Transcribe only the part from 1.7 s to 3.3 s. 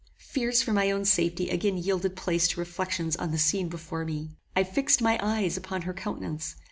yielded place to reflections on